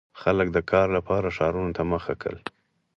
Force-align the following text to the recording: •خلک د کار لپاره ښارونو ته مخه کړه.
•خلک 0.21 0.47
د 0.53 0.57
کار 0.71 0.87
لپاره 0.97 1.33
ښارونو 1.37 1.71
ته 1.77 1.83
مخه 1.91 2.13
کړه. 2.21 2.39